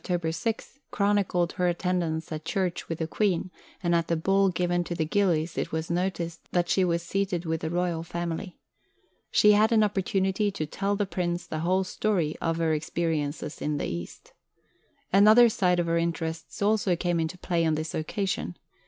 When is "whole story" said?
11.59-12.35